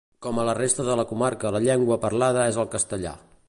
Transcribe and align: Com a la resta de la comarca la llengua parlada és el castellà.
Com 0.25 0.37
a 0.37 0.45
la 0.47 0.55
resta 0.59 0.85
de 0.87 0.95
la 0.99 1.05
comarca 1.11 1.51
la 1.57 1.61
llengua 1.67 2.01
parlada 2.07 2.47
és 2.55 2.59
el 2.65 2.73
castellà. 2.77 3.17